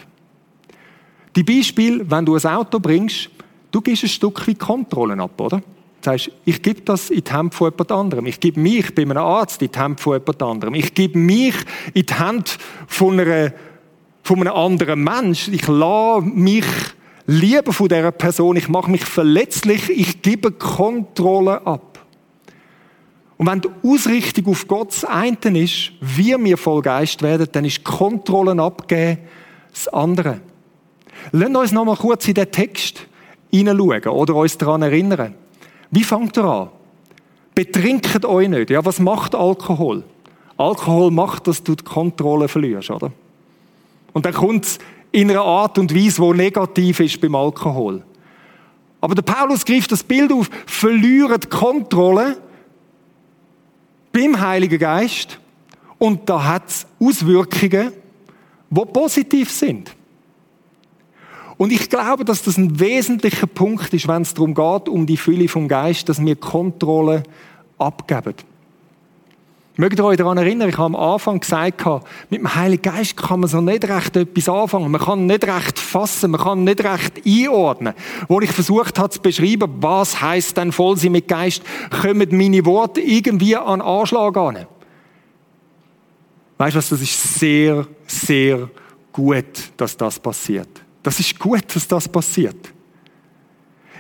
[1.35, 3.31] Die Beispiele, wenn du ein Auto bringst,
[3.73, 5.61] du gibst ein Stück weit Kontrollen ab, oder?
[6.03, 8.27] Das heißt, ich gebe das in die Hände von jemand anderem.
[8.27, 10.75] Ich gebe mich bei einem Arzt in die Hände von jemand anderem.
[10.75, 11.57] Ich gebe mich
[11.95, 12.53] in die Hände
[12.87, 13.53] von, einer,
[14.23, 15.49] von einem anderen Mensch.
[15.49, 16.65] Ich lasse mich
[17.27, 22.05] Liebe von dieser Person, ich mache mich verletzlich, ich gebe Kontrolle ab.
[23.37, 27.65] Und wenn die Ausrichtung auf Gott das eine ist, wie wir voll Geist werden, dann
[27.65, 29.19] ist Kontrollen abgeben
[29.71, 30.41] das andere.
[31.33, 33.07] Lasst uns noch mal kurz in den Text
[33.51, 35.35] hineinschauen oder uns daran erinnern.
[35.91, 36.69] Wie fängt er an?
[37.55, 38.71] Betrinket euch nicht.
[38.71, 40.05] Ja, was macht Alkohol?
[40.57, 43.13] Alkohol macht, dass du die Kontrolle verlierst, oder?
[44.17, 44.79] Und dann kommt
[45.13, 48.03] in einer Art und Weise, die negativ ist beim Alkohol.
[49.03, 52.39] Aber der Paulus greift das Bild auf, verlieren die Kontrolle
[54.13, 55.39] beim Heiligen Geist
[55.99, 57.93] und da hat es Auswirkungen,
[58.71, 59.95] die positiv sind.
[61.59, 65.19] Und ich glaube, dass das ein wesentlicher Punkt ist, wenn es darum geht, um die
[65.19, 67.23] Fülle vom Geist, dass wir Kontrolle
[67.77, 68.33] abgeben.
[69.79, 71.85] Mögt ihr euch daran erinnern, ich habe am Anfang gesagt,
[72.31, 74.91] mit dem Heiligen Geist kann man so nicht recht etwas anfangen.
[74.91, 77.93] Man kann nicht recht fassen, man kann nicht recht einordnen.
[78.27, 81.63] Wo ich versucht habe zu beschreiben, was heißt denn voll sein mit Geist,
[82.01, 84.67] kommen meine Worte irgendwie an Anschlag an.
[86.57, 88.71] Weißt du was, das ist sehr, sehr
[89.13, 90.69] gut, dass das passiert.
[91.03, 92.73] Das ist gut, dass das passiert.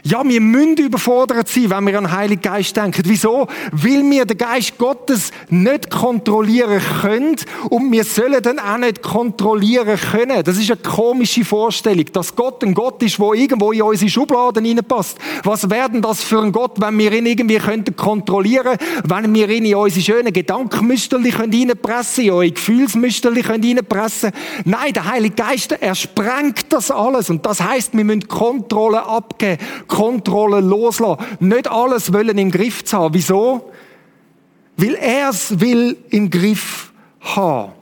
[0.09, 3.03] Ja, wir müssen überfordert sein, wenn wir an den Heiligen Geist denken.
[3.07, 3.49] Wieso?
[3.73, 7.35] Weil wir den Geist Gottes nicht kontrollieren können
[7.71, 10.45] und wir sollen den auch nicht kontrollieren können.
[10.45, 14.65] Das ist eine komische Vorstellung, dass Gott ein Gott ist, der irgendwo in unsere Schubladen
[14.65, 15.19] hineinpasst.
[15.43, 19.65] Was werden das für ein Gott, wenn wir ihn irgendwie könnten kontrollieren, wenn wir ihn
[19.65, 24.31] in unsere schönen Gedankenmüsterli reinpressen, in eure Gefühlsmüsterli reinpressen?
[24.65, 29.59] Nein, der Heilige Geist, er sprengt das alles und das heißt, wir müssen Kontrolle abgeben
[29.97, 31.25] Kontrolle loslassen.
[31.41, 33.15] Nicht alles wollen im Griff zu haben.
[33.15, 33.73] Wieso?
[34.77, 37.73] Weil er es will im Griff haben.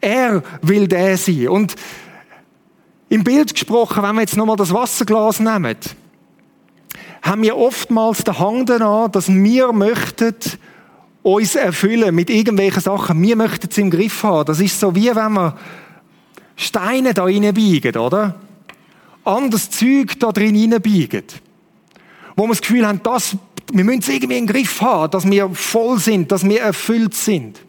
[0.00, 1.48] Er will der sein.
[1.48, 1.76] Und
[3.08, 5.76] im Bild gesprochen, wenn wir jetzt nochmal das Wasserglas nehmen,
[7.22, 10.34] haben wir oftmals den Hang daran, dass wir möchten
[11.22, 13.22] uns erfüllen mit irgendwelchen Sachen.
[13.22, 14.46] Wir möchten es im Griff haben.
[14.46, 15.56] Das ist so wie wenn wir
[16.56, 18.34] Steine da reinbiegen, oder?
[19.26, 21.24] Anderes Zeug da drin hineinbiegen.
[22.36, 23.36] Wo wir das Gefühl haben, das,
[23.72, 27.60] wir müssen es irgendwie im Griff haben, dass wir voll sind, dass wir erfüllt sind.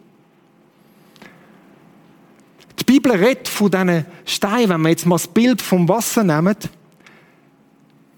[2.78, 6.56] Die Bibel redet von diesen Steinen, wenn wir jetzt mal das Bild vom Wasser nehmen.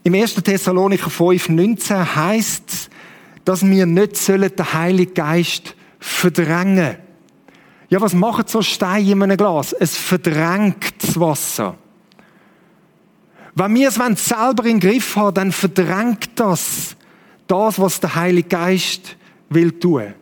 [0.02, 0.34] Im 1.
[0.34, 2.90] Thessalonicher 5, 19 heißt es,
[3.44, 6.96] dass wir nicht den Heiligen Geist verdrängen
[7.88, 9.72] Ja, was macht so Stein in einem Glas?
[9.72, 11.76] Es verdrängt das Wasser.
[13.54, 16.96] Wenn wir es selber in den Griff haben, dann verdrängt das
[17.46, 19.16] das, was der Heilige Geist
[19.48, 20.14] will tun.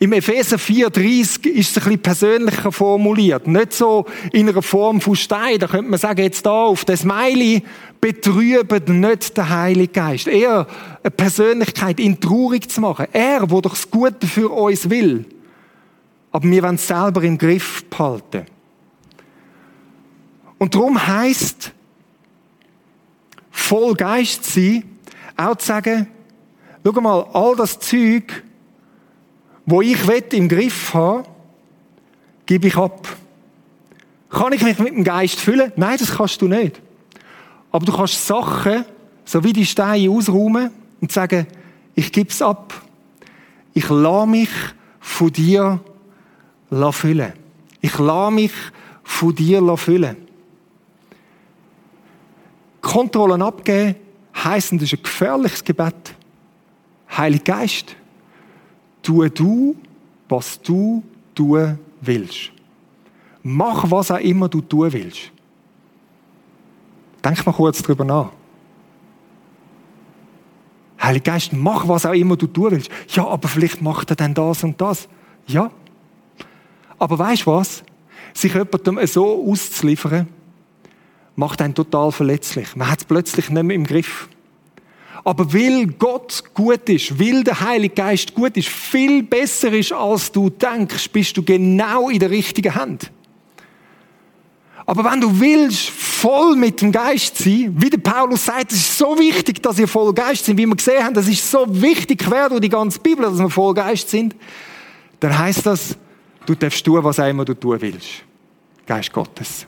[0.00, 3.46] Im Epheser 4,30 ist es ein bisschen persönlicher formuliert.
[3.46, 5.60] Nicht so in einer Form von Stein.
[5.60, 7.62] Da könnte man sagen, jetzt da auf das Smiley,
[8.00, 10.26] betrübt nicht den Heiligen Geist.
[10.26, 10.66] Eher
[11.02, 13.06] eine Persönlichkeit, ihn traurig zu machen.
[13.12, 15.26] Er, wo doch das Gute für uns will.
[16.32, 18.46] Aber wir wollen es selber im Griff behalten.
[20.58, 21.72] Und darum heisst,
[23.54, 24.82] voll Geist sein,
[25.36, 26.08] auch zu sagen,
[26.84, 28.42] schau mal, all das Zeug,
[29.64, 29.96] wo ich
[30.32, 31.24] im Griff habe,
[32.46, 33.08] gebe ich ab.
[34.28, 35.72] Kann ich mich mit dem Geist füllen?
[35.76, 36.82] Nein, das kannst du nicht.
[37.70, 38.84] Aber du kannst Sachen,
[39.24, 41.46] so wie die Steine, ausräumen und sagen,
[41.94, 42.74] ich gebe es ab.
[43.72, 44.50] Ich lasse mich
[44.98, 45.80] von dir
[46.90, 47.32] füllen.
[47.80, 48.52] Ich lasse mich
[49.04, 50.23] von dir füllen.
[52.84, 53.96] Kontrollen abgeben
[54.34, 56.14] heisst, das ist ein gefährliches Gebet.
[57.16, 57.96] Heiliger Geist,
[59.02, 59.76] tue du,
[60.28, 61.02] was du
[61.34, 62.52] tun willst.
[63.42, 65.30] Mach, was auch immer du tun willst.
[67.24, 68.30] Denk mal kurz drüber nach.
[71.00, 72.90] Heiliger Geist, mach, was auch immer du tun willst.
[73.08, 75.08] Ja, aber vielleicht macht er dann das und das.
[75.46, 75.70] Ja.
[76.98, 77.84] Aber weißt du was?
[78.32, 80.28] Sich jemandem so auszuliefern,
[81.36, 82.76] macht einen total verletzlich.
[82.76, 84.28] Man hat es plötzlich nicht mehr im Griff.
[85.24, 90.30] Aber weil Gott gut ist, weil der Heilige Geist gut ist, viel besser ist, als
[90.30, 93.10] du denkst, bist du genau in der richtigen Hand.
[94.86, 98.98] Aber wenn du willst, voll mit dem Geist sein, wie der Paulus sagt, es ist
[98.98, 102.18] so wichtig, dass ihr voll Geist sind, wie wir gesehen haben, das ist so wichtig
[102.18, 104.36] quer durch die ganze Bibel, dass wir voll Geist sind,
[105.20, 105.96] dann heißt das,
[106.44, 108.24] du darfst tun, was immer du tun willst.
[108.86, 109.66] Geist Gottes.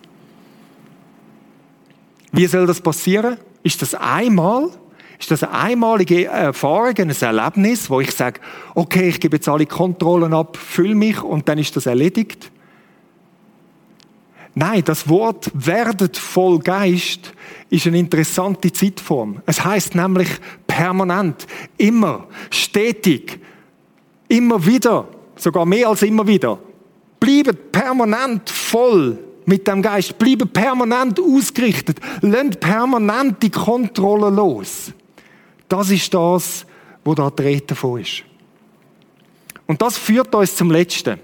[2.32, 3.36] Wie soll das passieren?
[3.62, 4.70] Ist das einmal?
[5.18, 8.40] Ist das eine einmalige Erfahrung, ein Erlebnis, wo ich sage,
[8.74, 12.50] okay, ich gebe jetzt alle Kontrollen ab, fülle mich und dann ist das erledigt?
[14.54, 17.32] Nein, das Wort werdet voll Geist
[17.68, 19.42] ist eine interessante Zeitform.
[19.44, 20.28] Es heißt nämlich
[20.66, 23.40] permanent, immer, stetig,
[24.28, 26.58] immer wieder, sogar mehr als immer wieder.
[27.18, 34.92] Bleibt permanent voll mit dem Geist, bleibt permanent ausgerichtet, lernt permanent die Kontrolle los.
[35.68, 36.66] Das ist das,
[37.04, 38.24] wo da die Rede davon ist.
[39.66, 41.18] Und das führt uns zum Letzten.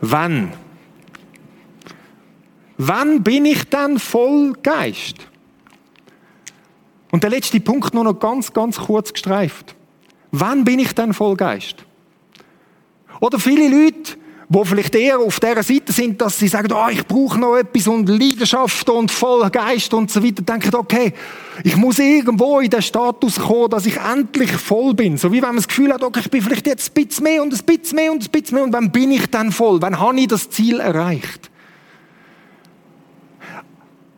[0.00, 0.52] Wann?
[2.76, 5.16] Wann bin ich dann voll Geist?
[7.10, 9.74] Und der letzte Punkt nur noch ganz, ganz kurz gestreift.
[10.32, 11.76] Wann bin ich dann voll Geist?
[13.20, 14.16] Oder viele Leute,
[14.54, 17.88] wo vielleicht eher auf der Seite sind, dass sie sagen, oh, ich brauche noch etwas
[17.88, 21.14] und Leidenschaft und voller Geist und so weiter, denken, okay,
[21.64, 25.16] ich muss irgendwo in den Status kommen, dass ich endlich voll bin.
[25.16, 27.42] So wie wenn man das Gefühl hat, okay, ich bin vielleicht jetzt ein bisschen mehr
[27.42, 29.80] und ein bisschen mehr und ein bisschen mehr und wann bin ich dann voll?
[29.80, 31.50] Wann habe ich das Ziel erreicht?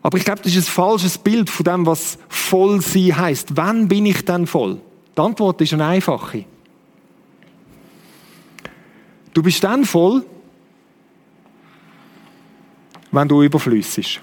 [0.01, 3.55] Aber ich glaube, das ist ein falsches Bild von dem, was voll sein heißt.
[3.55, 4.81] Wann bin ich dann voll?
[5.17, 6.45] Die Antwort ist eine einfache.
[9.35, 10.23] Du bist dann voll,
[13.11, 14.21] wenn du überflüssig.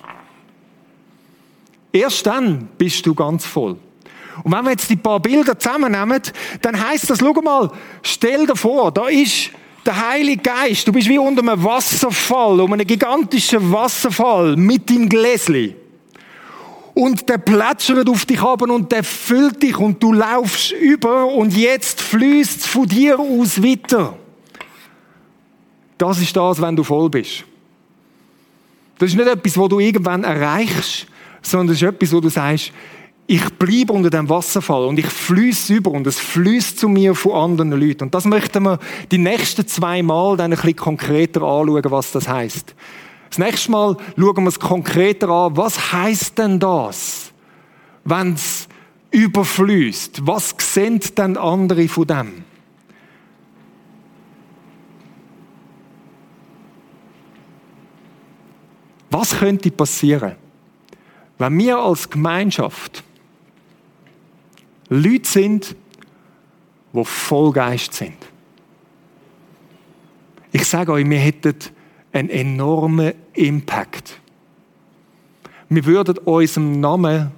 [1.93, 3.77] Erst dann bist du ganz voll.
[4.43, 6.23] Und wenn wir jetzt die paar Bilder zusammennehmen,
[6.63, 7.71] dann heißt das, schau mal,
[8.03, 9.51] stell dir vor, da ist
[9.85, 15.11] der Heilige Geist, du bist wie unter einem Wasserfall, um einen gigantischen Wasserfall mit dem
[15.11, 15.77] Gläsli.
[16.95, 21.55] Und der plätschert auf dich ab und der füllt dich und du laufst über und
[21.55, 24.17] jetzt fließt von dir aus weiter.
[26.03, 27.45] Das ist das, wenn du voll bist.
[28.99, 31.07] Das ist nicht etwas, wo du irgendwann erreichst,
[31.43, 32.73] sondern das ist etwas, wo du sagst,
[33.29, 37.35] ich bleibe unter dem Wasserfall und ich fließe über und es fließt zu mir von
[37.35, 38.03] anderen Leuten.
[38.03, 38.81] Und das möchten wir
[39.13, 42.75] die nächsten zwei Mal dann ein bisschen konkreter anschauen, was das heißt.
[43.29, 45.57] Das nächste Mal schauen wir es konkreter an.
[45.57, 47.31] Was heißt denn das,
[48.05, 48.67] wenn es
[49.13, 50.27] überfließt?
[50.27, 52.52] Was sehen denn andere von dem?
[59.13, 60.37] Was könnte passieren,
[61.39, 63.05] wenn wir als Gemeinschaft
[64.93, 65.75] Leute sind,
[66.93, 68.17] die voll Geist sind.
[70.53, 71.55] Ich sage euch, wir hätten
[72.13, 74.21] einen enormen Impact.
[75.71, 77.31] Wir würden unserem Namen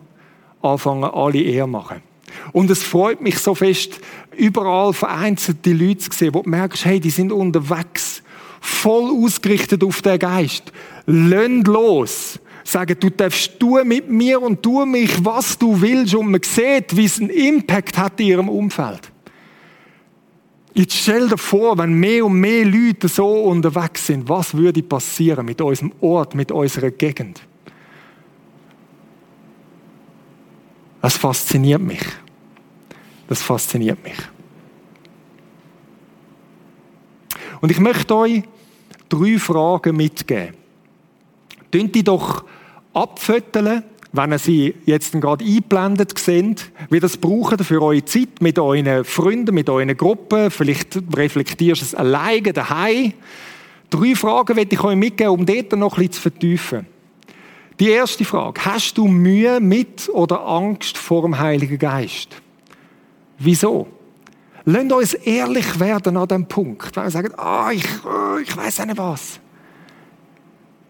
[0.63, 2.03] anfangen, alle eher machen.
[2.51, 4.01] Und es freut mich so fest,
[4.37, 8.24] überall vereinzelte Leute zu sehen, wo du merkst, hey, die sind unterwegs,
[8.65, 10.73] voll ausgerichtet auf den Geist.
[11.07, 12.39] Lönn los.
[12.65, 16.15] Sagen, du darfst tun mit mir und tu mich, was du willst.
[16.15, 19.13] Und man sieht, wie es einen Impact hat in ihrem Umfeld.
[20.73, 25.45] Jetzt stell dir vor, wenn mehr und mehr Leute so unterwegs sind, was würde passieren
[25.45, 27.43] mit unserem Ort, mit unserer Gegend?
[31.03, 32.03] Das fasziniert mich.
[33.29, 34.17] Das fasziniert mich.
[37.61, 38.43] Und ich möchte euch
[39.09, 40.55] drei Fragen mitgeben.
[41.71, 42.45] Tönt die doch
[42.93, 43.83] abfütteln,
[44.13, 49.05] wenn ihr sie jetzt gerade eingeblendet seht, wie das brauchen für eure Zeit mit euren
[49.05, 50.51] Freunden, mit euren Gruppen.
[50.51, 53.13] Vielleicht reflektierst du es alleine daheim.
[53.91, 56.87] Drei Fragen werde ich euch mitgeben, um dort noch bisschen zu vertiefen.
[57.81, 58.65] Die erste Frage.
[58.65, 62.29] Hast du Mühe mit oder Angst vor dem Heiligen Geist?
[63.39, 63.89] Wieso?
[64.67, 66.97] Lasst uns ehrlich werden an dem Punkt.
[66.97, 69.41] Wenn wir sagen, ah, ich, äh, ich weiß nicht was.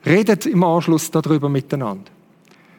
[0.06, 2.10] Redet im Anschluss darüber miteinander.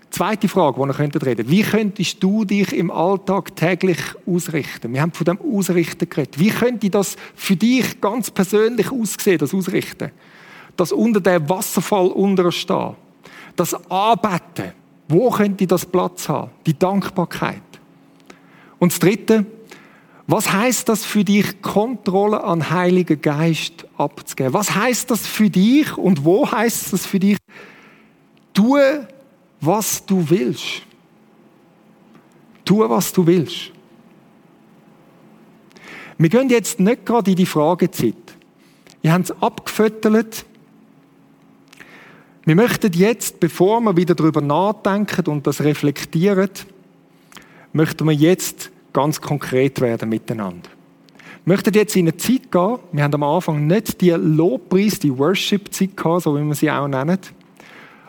[0.10, 1.50] Zweite Frage, die ihr könntet reden.
[1.50, 4.93] Wie könntest du dich im Alltag täglich ausrichten?
[4.93, 6.39] Wir haben von dem Ausrichten geredet.
[6.39, 10.12] Wie könnte das für dich ganz persönlich aussehen, das Ausrichten?
[10.78, 12.96] Das unter dem Wasserfall unterstehen.
[13.58, 14.72] Das Anbeten.
[15.10, 16.52] Wo könnte das Platz haben?
[16.66, 17.62] Die Dankbarkeit.
[18.80, 19.46] Und das Dritte,
[20.28, 24.53] was heißt das für dich, Kontrolle an Heiligen Geist abzugeben?
[24.53, 27.38] Was heißt das für dich und wo heißt das für dich?
[28.53, 29.07] Tue,
[29.61, 30.82] was du willst.
[32.63, 33.71] Tue, was du willst.
[36.17, 38.15] Wir gehen jetzt nicht gerade in die Fragezeit.
[39.03, 40.45] Ihr habt es abgefüttert.
[42.45, 46.49] Wir möchten jetzt, bevor wir wieder darüber nachdenken und das reflektieren,
[47.73, 50.70] möchten wir jetzt ganz konkret werden miteinander.
[51.43, 52.80] Wir möchten jetzt in eine Zeit gehen.
[52.93, 56.88] Wir haben am Anfang nicht die Lobpreis, die Worship-Zeit gehabt, so wie wir sie auch
[56.88, 57.20] nennen.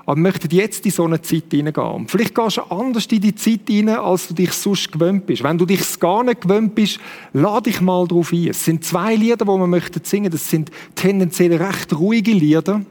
[0.07, 1.87] Aber wir möchten jetzt in so eine Zeit hineingehen.
[1.87, 5.43] Und vielleicht gehst du anders in die Zeit hinein, als du dich sonst gewöhnt bist.
[5.43, 7.01] Wenn du dich gar nicht gewöhnt bist,
[7.33, 8.47] lade dich mal darauf ein.
[8.47, 10.31] Es sind zwei Lieder, die wir möchten singen.
[10.31, 12.83] Das sind tendenziell recht ruhige Lieder.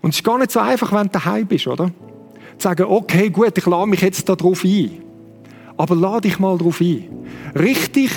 [0.00, 1.88] Und es ist gar nicht so einfach, wenn du daheim bist, oder?
[2.56, 5.03] Zu sagen, okay, gut, ich lade mich jetzt darauf ein.
[5.76, 7.04] Aber lade dich mal darauf ein.
[7.54, 8.10] Richtig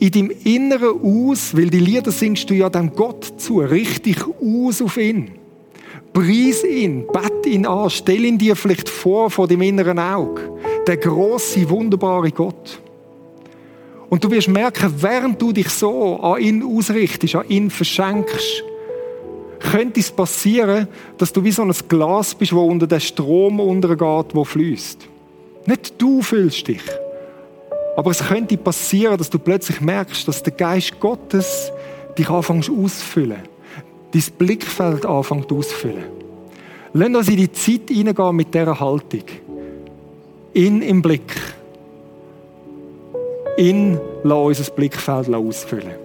[0.00, 4.82] in deinem Inneren aus, weil die Lieder singst du ja dem Gott zu, richtig aus
[4.82, 5.32] auf ihn.
[6.12, 10.42] Preis ihn, bett ihn an, stell ihn dir vielleicht vor vor dem inneren Auge.
[10.86, 12.80] Der große, wunderbare Gott.
[14.10, 18.62] Und du wirst merken, während du dich so an ihn ausrichtest, an ihn verschenkst,
[19.58, 20.86] könnte es passieren,
[21.18, 25.08] dass du wie so ein Glas bist, wo unter den Strom untergeht, wo fließt.
[25.66, 26.82] Nicht du fühlst dich,
[27.96, 31.72] aber es könnte passieren, dass du plötzlich merkst, dass der Geist Gottes
[32.18, 33.42] dich anfängt auszufüllen.
[34.12, 36.04] Dein Blickfeld anfängt auszufüllen.
[36.92, 39.24] Lass uns in die Zeit hineingehen mit dieser Haltung.
[40.52, 41.40] In im Blick.
[43.56, 46.03] In lass unser Blickfeld ausfüllen.